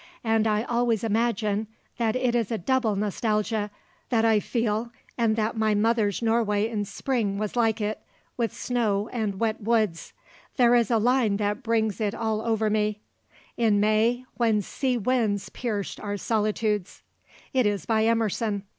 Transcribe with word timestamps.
And 0.23 0.47
I 0.47 0.63
always 0.63 1.03
imagine 1.03 1.67
that 1.99 2.15
it 2.15 2.33
is 2.33 2.51
a 2.51 2.57
doubled 2.57 2.97
nostalgia 2.97 3.69
that 4.09 4.25
I 4.25 4.39
feel 4.39 4.89
and 5.15 5.35
that 5.35 5.55
my 5.55 5.75
mother's 5.75 6.23
Norway 6.23 6.67
in 6.67 6.85
Spring 6.85 7.37
was 7.37 7.55
like 7.55 7.79
it, 7.79 7.99
with 8.35 8.51
snow 8.51 9.09
and 9.13 9.39
wet 9.39 9.61
woods. 9.61 10.11
There 10.57 10.73
is 10.73 10.89
a 10.89 10.97
line 10.97 11.37
that 11.37 11.61
brings 11.61 12.01
it 12.01 12.15
all 12.15 12.41
over 12.41 12.67
me: 12.67 12.99
'In 13.57 13.79
May, 13.79 14.25
when 14.37 14.63
sea 14.63 14.97
winds 14.97 15.49
pierced 15.49 15.99
our 15.99 16.17
solitudes.' 16.17 17.03
It 17.53 17.67
is 17.67 17.85
by 17.85 18.05
Emerson. 18.05 18.63